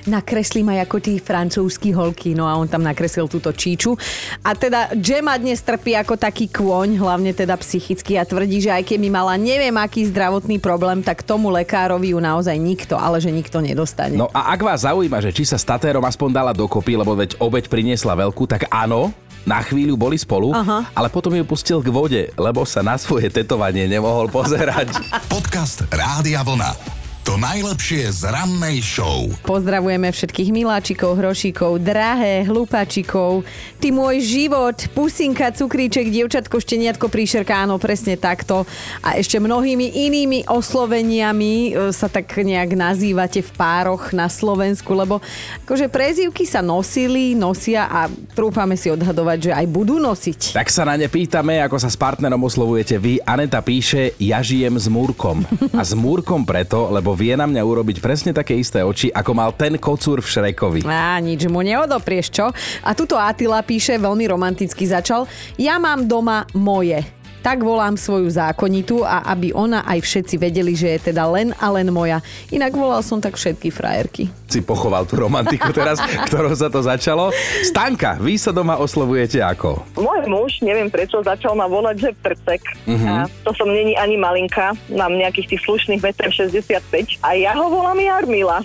nakreslím 0.08 0.74
aj 0.74 0.90
ako 0.90 0.98
tí 0.98 1.14
francúzskí 1.22 1.94
holky, 1.94 2.34
no 2.34 2.50
a 2.50 2.58
on 2.58 2.66
tam 2.66 2.82
nakreslil 2.82 3.30
túto 3.30 3.54
číču. 3.54 3.94
A 4.42 4.58
teda 4.58 4.90
Gemma 4.98 5.38
dnes 5.38 5.62
trpí 5.62 5.94
ako 5.94 6.18
taký 6.18 6.50
kôň, 6.50 6.98
hlavne 6.98 7.36
teda 7.36 7.54
psychicky 7.60 8.18
a 8.18 8.26
tvrdí, 8.26 8.64
že 8.64 8.74
aj 8.74 8.90
keby 8.90 9.08
mala 9.12 9.38
neviem 9.38 9.76
aký 9.78 10.10
zdravotný 10.10 10.58
problém, 10.58 11.06
tak 11.06 11.22
tomu 11.22 11.54
lekárovi 11.54 12.18
ju 12.18 12.20
naozaj 12.20 12.58
nikto, 12.58 12.98
ale 12.98 13.22
že 13.22 13.30
nikto 13.30 13.62
nedostane. 13.62 14.18
No 14.18 14.32
a 14.34 14.50
ak 14.56 14.60
vás 14.66 14.88
zaujíma, 14.88 15.22
že 15.22 15.36
či 15.36 15.46
sa 15.46 15.62
s 15.62 15.68
Tatérom 15.68 16.04
aspoň 16.04 16.30
dala 16.34 16.52
dokopy, 16.56 16.98
lebo 16.98 17.14
veď 17.14 17.38
obeď 17.38 17.70
priniesla 17.70 18.18
veľkú, 18.18 18.50
tak 18.50 18.66
áno, 18.74 19.14
na 19.48 19.64
chvíľu 19.64 19.96
boli 19.96 20.20
spolu, 20.20 20.52
Aha. 20.52 20.92
ale 20.92 21.08
potom 21.08 21.32
ju 21.36 21.44
pustil 21.48 21.80
k 21.80 21.90
vode, 21.92 22.22
lebo 22.36 22.64
sa 22.68 22.84
na 22.84 23.00
svoje 23.00 23.32
tetovanie 23.32 23.88
nemohol 23.88 24.28
pozerať. 24.28 24.92
Podcast 25.34 25.88
Rádia 25.92 26.44
Vlna. 26.44 26.99
To 27.30 27.38
najlepšie 27.38 28.10
z 28.10 28.26
rannej 28.26 28.82
show. 28.82 29.30
Pozdravujeme 29.46 30.10
všetkých 30.10 30.50
miláčikov, 30.50 31.14
hrošíkov, 31.14 31.78
drahé, 31.78 32.42
hlúpačikov. 32.50 33.46
Ty 33.78 33.94
môj 33.94 34.18
život, 34.26 34.74
pusinka, 34.98 35.54
cukríček, 35.54 36.10
dievčatko, 36.10 36.58
šteniatko, 36.58 37.06
príšerka, 37.06 37.54
áno, 37.54 37.78
presne 37.78 38.18
takto. 38.18 38.66
A 39.06 39.22
ešte 39.22 39.38
mnohými 39.38 40.10
inými 40.10 40.50
osloveniami 40.50 41.54
e, 41.70 41.94
sa 41.94 42.10
tak 42.10 42.34
nejak 42.34 42.74
nazývate 42.74 43.46
v 43.46 43.52
pároch 43.54 44.10
na 44.10 44.26
Slovensku, 44.26 44.90
lebo 44.98 45.22
akože 45.70 45.86
prezývky 45.86 46.50
sa 46.50 46.66
nosili, 46.66 47.38
nosia 47.38 47.86
a 47.94 48.10
trúfame 48.34 48.74
si 48.74 48.90
odhadovať, 48.90 49.38
že 49.38 49.52
aj 49.54 49.66
budú 49.70 50.02
nosiť. 50.02 50.58
tak 50.58 50.74
sa 50.74 50.82
na 50.82 50.98
ne 50.98 51.06
pýtame, 51.06 51.62
ako 51.62 51.78
sa 51.78 51.94
s 51.94 51.98
partnerom 52.02 52.42
oslovujete 52.42 52.98
vy. 52.98 53.22
Aneta 53.22 53.62
píše, 53.62 54.18
ja 54.18 54.42
žijem 54.42 54.82
s 54.82 54.90
Múrkom. 54.90 55.46
A 55.78 55.86
s 55.86 55.94
Múrkom 55.94 56.42
preto, 56.42 56.90
lebo 56.90 57.19
vie 57.20 57.36
na 57.36 57.44
mňa 57.44 57.60
urobiť 57.60 58.00
presne 58.00 58.32
také 58.32 58.56
isté 58.56 58.80
oči, 58.80 59.12
ako 59.12 59.32
mal 59.36 59.52
ten 59.52 59.76
kocúr 59.76 60.24
v 60.24 60.32
Šrekovi. 60.32 60.88
Á, 60.88 61.20
nič 61.20 61.44
mu 61.52 61.60
neodoprieš, 61.60 62.32
čo? 62.32 62.48
A 62.80 62.96
tuto 62.96 63.20
Atila 63.20 63.60
píše, 63.60 64.00
veľmi 64.00 64.24
romanticky 64.32 64.88
začal, 64.88 65.28
ja 65.60 65.76
mám 65.76 66.08
doma 66.08 66.48
moje. 66.56 67.19
Tak 67.40 67.64
volám 67.64 67.96
svoju 67.96 68.28
zákonitu 68.28 69.08
a 69.08 69.24
aby 69.32 69.56
ona 69.56 69.88
aj 69.88 70.04
všetci 70.04 70.36
vedeli, 70.36 70.76
že 70.76 71.00
je 71.00 71.12
teda 71.12 71.24
len 71.32 71.56
a 71.56 71.72
len 71.72 71.88
moja. 71.88 72.20
Inak 72.52 72.76
volal 72.76 73.00
som 73.00 73.24
tak 73.24 73.40
všetky 73.40 73.72
frajerky. 73.72 74.28
Si 74.52 74.60
pochoval 74.60 75.08
tú 75.08 75.24
romantiku 75.24 75.72
teraz, 75.72 76.04
ktorou 76.28 76.52
sa 76.52 76.68
to 76.68 76.84
začalo. 76.84 77.32
Stanka, 77.64 78.20
vy 78.20 78.36
sa 78.36 78.52
doma 78.52 78.76
oslovujete 78.76 79.40
ako? 79.40 79.88
Môj 79.96 80.28
muž, 80.28 80.52
neviem 80.60 80.92
prečo, 80.92 81.24
začal 81.24 81.56
ma 81.56 81.70
volať, 81.72 81.96
že 82.04 82.10
prcek. 82.20 82.62
Uh-huh. 82.84 83.08
A 83.08 83.32
to 83.48 83.56
som 83.56 83.72
není 83.72 83.96
ani 83.96 84.20
malinka, 84.20 84.76
mám 84.92 85.16
nejakých 85.16 85.56
tých 85.56 85.62
slušných 85.64 86.02
1,65 86.04 86.60
m. 86.60 87.08
A 87.24 87.40
ja 87.40 87.56
ho 87.56 87.72
volám 87.72 88.00
Jarmila. 88.00 88.60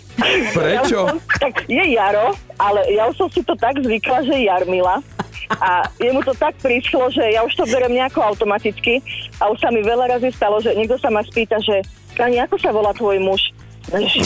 Prečo? 0.52 1.00
Ja 1.04 1.11
som, 1.11 1.19
tak 1.43 1.66
je 1.66 1.85
Jaro, 1.97 2.33
ale 2.57 2.81
ja 2.95 3.04
už 3.11 3.16
som 3.19 3.28
si 3.28 3.43
to 3.43 3.52
tak 3.59 3.76
zvykla, 3.83 4.25
že 4.25 4.47
Jarmila. 4.47 5.02
A 5.50 5.84
jemu 6.00 6.24
to 6.24 6.32
tak 6.34 6.56
prišlo, 6.60 7.10
že 7.12 7.34
ja 7.34 7.44
už 7.44 7.52
to 7.54 7.64
berem 7.68 7.92
nejako 7.92 8.24
automaticky 8.24 9.00
a 9.40 9.52
už 9.52 9.60
sa 9.60 9.68
mi 9.68 9.84
veľa 9.84 10.16
razy 10.16 10.32
stalo, 10.32 10.60
že 10.60 10.72
niekto 10.72 10.96
sa 10.96 11.12
ma 11.12 11.20
spýta, 11.20 11.60
že 11.60 11.84
Kani, 12.14 12.38
ako 12.46 12.56
sa 12.62 12.70
volá 12.70 12.94
tvoj 12.94 13.18
muž? 13.18 13.50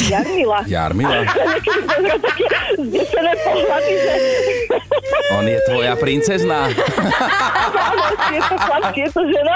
Jarmila. 0.09 0.61
Jarmila? 0.71 1.19
Zdesené 2.79 3.33
pohľady, 3.41 3.93
že 3.97 4.15
On 5.31 5.45
je 5.45 5.59
tvoja 5.63 5.93
princezná. 5.95 6.73
áno, 6.73 8.05
je 8.29 8.41
to 8.41 8.57
chlap, 8.57 8.85
je 8.91 9.09
to 9.09 9.23
žena. 9.25 9.55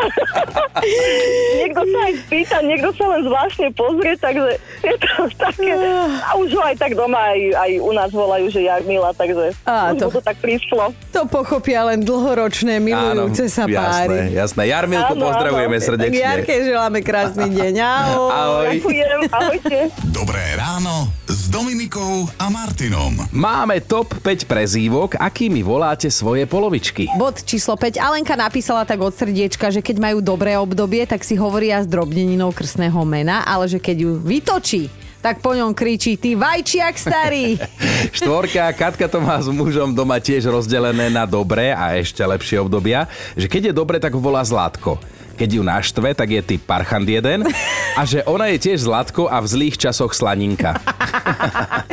niekto 1.57 1.83
sa 1.83 1.99
aj 2.03 2.15
spýta, 2.21 2.57
niekto 2.61 2.89
sa 2.93 3.05
len 3.09 3.21
zvláštne 3.23 3.69
pozrie, 3.73 4.13
takže 4.15 4.49
je 4.83 4.97
to 4.99 5.09
také... 5.35 5.73
A 6.21 6.37
už 6.37 6.53
ho 6.53 6.63
aj 6.63 6.77
tak 6.77 6.93
doma, 6.93 7.33
aj, 7.33 7.41
aj 7.57 7.71
u 7.79 7.91
nás 7.91 8.11
volajú, 8.11 8.47
že 8.49 8.61
Jarmila, 8.63 9.11
takže 9.13 9.57
Á, 9.65 9.93
už 9.93 9.99
to- 9.99 10.13
to 10.13 10.21
tak 10.21 10.37
prišlo. 10.39 10.93
To 11.11 11.25
pochopia 11.25 11.85
len 11.85 12.01
dlhoročné 12.01 12.77
milujúce 12.79 13.49
sa 13.49 13.65
páry. 13.65 14.29
jasné, 14.29 14.35
jasné. 14.35 14.63
Jarmilku 14.69 15.15
Áno, 15.15 15.25
pozdravujeme 15.25 15.77
áno. 15.77 15.85
Srdečne. 15.85 16.19
Jarke 16.19 16.55
želáme 16.63 16.99
krásny 17.01 17.47
deň. 17.49 17.75
Ahoj. 17.79 18.31
Ahoj. 18.31 18.67
Ďakujem, 18.77 19.19
ahojte. 19.31 19.79
Dobré 20.01 20.57
ráno 20.57 21.13
s 21.29 21.53
Dominikou 21.53 22.25
a 22.41 22.49
Martinom. 22.49 23.13
Máme 23.29 23.85
top 23.85 24.17
5 24.25 24.49
prezývok, 24.49 25.21
akými 25.21 25.61
voláte 25.61 26.09
svoje 26.09 26.49
polovičky. 26.49 27.13
Bod 27.21 27.45
číslo 27.45 27.77
5. 27.77 28.01
Alenka 28.01 28.33
napísala 28.33 28.89
tak 28.89 29.05
od 29.05 29.13
srdiečka, 29.13 29.69
že 29.69 29.85
keď 29.85 30.01
majú 30.01 30.19
dobré 30.25 30.57
obdobie, 30.57 31.05
tak 31.05 31.21
si 31.21 31.37
hovoria 31.37 31.85
s 31.85 31.87
drobneninou 31.93 32.57
krstného 32.57 33.05
mena, 33.05 33.45
ale 33.45 33.69
že 33.69 33.77
keď 33.77 33.97
ju 34.01 34.13
vytočí, 34.17 34.89
tak 35.21 35.45
po 35.45 35.53
ňom 35.53 35.77
kričí, 35.77 36.17
ty 36.17 36.41
vajčiak 36.41 36.97
starý. 36.97 37.61
Štvorka, 38.17 38.73
Katka 38.73 39.07
to 39.13 39.21
má 39.21 39.37
s 39.39 39.53
mužom 39.53 39.93
doma 39.93 40.17
tiež 40.19 40.49
rozdelené 40.49 41.13
na 41.13 41.29
dobré 41.29 41.77
a 41.77 41.95
ešte 42.01 42.25
lepšie 42.25 42.65
obdobia, 42.65 43.05
že 43.37 43.45
keď 43.45 43.71
je 43.71 43.75
dobre, 43.77 44.01
tak 44.01 44.17
ho 44.17 44.21
volá 44.25 44.41
Zlatko. 44.41 44.97
Keď 45.33 45.49
ju 45.59 45.63
naštve, 45.65 46.13
tak 46.13 46.29
je 46.29 46.43
typ 46.45 46.63
parchant 46.69 47.09
jeden 47.09 47.45
a 47.97 48.03
že 48.09 48.25
ona 48.25 48.49
je 48.53 48.59
tiež 48.59 48.89
Zlatko 48.89 49.29
a 49.29 49.41
v 49.41 49.47
zlých 49.47 49.77
časoch 49.79 50.17
slaninka. 50.17 50.77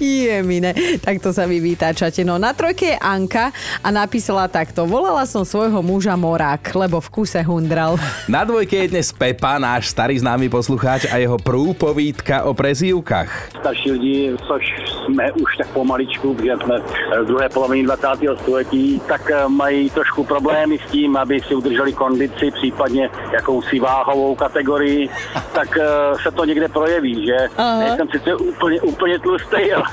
Je 0.00 0.40
mine. 0.42 0.72
Takto 1.04 1.30
sa 1.30 1.44
vy 1.44 1.60
vytáčate. 1.60 2.24
No 2.24 2.40
na 2.40 2.56
trojke 2.56 2.96
je 2.96 2.98
Anka 2.98 3.52
a 3.84 3.88
napísala 3.92 4.48
takto. 4.48 4.88
Volala 4.88 5.28
som 5.28 5.44
svojho 5.44 5.84
muža 5.84 6.16
Morák, 6.16 6.74
lebo 6.74 6.98
v 6.98 7.08
kuse 7.12 7.40
hundral. 7.44 8.00
Na 8.34 8.42
dvojke 8.44 8.76
je 8.84 8.96
dnes 8.96 9.12
Pepa, 9.12 9.60
náš 9.60 9.92
starý 9.92 10.18
známy 10.18 10.48
poslucháč 10.48 11.06
a 11.12 11.20
jeho 11.20 11.36
průpovídka 11.38 12.48
o 12.48 12.54
prezývkách. 12.54 13.60
starší 13.60 13.90
lidi, 13.92 14.32
což 14.48 14.62
jsme 15.04 15.32
už 15.32 15.56
tak 15.56 15.68
pomaličku, 15.68 16.34
protože 16.34 16.52
jsme 16.64 16.76
v 17.22 17.26
druhé 17.26 17.48
polovině 17.48 17.84
20. 17.84 18.06
století, 18.42 19.00
tak 19.08 19.30
eh, 19.30 19.48
mají 19.48 19.90
trošku 19.90 20.24
problémy 20.24 20.78
s 20.78 20.90
tím, 20.90 21.16
aby 21.16 21.40
si 21.40 21.54
udrželi 21.54 21.92
kondici, 21.92 22.50
případně 22.50 23.10
jakousi 23.32 23.80
váhovou 23.80 24.34
kategorii, 24.34 25.08
tak 25.52 25.76
eh, 25.76 25.84
se 26.22 26.30
to 26.30 26.44
někde 26.44 26.68
projeví, 26.68 27.26
že 27.26 27.36
Aha. 27.56 27.78
nejsem 27.78 28.08
sice 28.08 28.34
úplně, 28.34 28.80
úplně 28.80 29.18
tlustý, 29.18 29.72
ale 29.72 29.86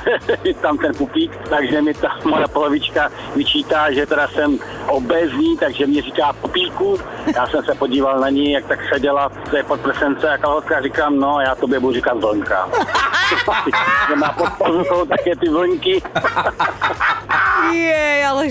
tam 0.62 0.78
ten 0.78 0.94
pupík, 0.94 1.38
takže 1.50 1.82
mi 1.82 1.94
ta 1.94 2.18
moja 2.24 2.48
polovička 2.48 3.12
vyčítá, 3.36 3.92
že 3.92 4.06
teda 4.06 4.28
jsem 4.28 4.60
obezní, 4.88 5.58
takže 5.58 5.88
mě 5.88 6.02
říká 6.02 6.34
pupíku. 6.34 7.00
Já 7.36 7.48
jsem 7.48 7.64
se 7.64 7.76
podíval 7.76 8.20
na 8.20 8.30
ní, 8.30 8.52
jak 8.52 8.66
tak 8.66 8.80
seděla 8.94 9.30
v 9.30 9.50
té 9.50 9.64
podprsence 9.64 10.30
a 10.30 10.38
kalhotka 10.38 10.82
říkám, 10.82 11.20
no 11.20 11.40
já 11.42 11.56
tobě 11.56 11.80
budu 11.80 11.94
říkat 11.94 12.18
vlnka. 12.18 12.70
že 14.10 14.16
má 14.16 14.32
pod 14.32 14.50
pazuchou 14.58 15.06
také 15.06 15.36
ty 15.36 15.50
vlnky. 15.50 16.02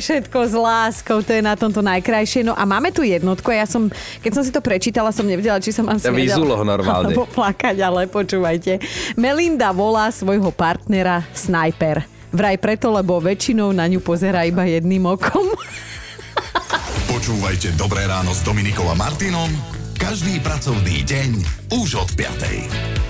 Všetko 0.00 0.38
s 0.49 0.54
láskou, 0.57 1.21
to 1.21 1.37
je 1.37 1.45
na 1.45 1.54
tomto 1.54 1.85
najkrajšie. 1.85 2.40
No 2.40 2.57
a 2.57 2.64
máme 2.64 2.88
tu 2.88 3.04
jednotku 3.04 3.52
a 3.52 3.62
ja 3.62 3.66
som, 3.69 3.92
keď 4.25 4.33
som 4.33 4.42
si 4.42 4.50
to 4.50 4.64
prečítala, 4.64 5.12
som 5.12 5.28
nevedela, 5.28 5.61
či 5.61 5.76
sa 5.76 5.85
mám 5.85 6.00
Ja 6.00 6.09
vyzulo 6.09 6.64
normálne. 6.64 7.12
Alebo 7.12 7.28
plakať, 7.37 7.76
ale 7.85 8.09
počúvajte. 8.09 8.80
Melinda 9.21 9.76
volá 9.76 10.09
svojho 10.09 10.49
partnera 10.50 11.28
Sniper. 11.37 12.09
Vraj 12.33 12.57
preto, 12.57 12.88
lebo 12.88 13.21
väčšinou 13.21 13.76
na 13.76 13.85
ňu 13.85 14.00
pozerá 14.00 14.49
iba 14.49 14.64
jedným 14.64 15.04
okom. 15.04 15.52
Počúvajte 17.12 17.75
Dobré 17.75 18.07
ráno 18.07 18.30
s 18.30 18.40
Dominikom 18.47 18.87
a 18.87 18.95
Martinom 18.95 19.50
každý 20.00 20.40
pracovný 20.40 21.04
deň 21.04 21.30
už 21.76 22.00
od 22.00 22.09
5. 22.16 23.09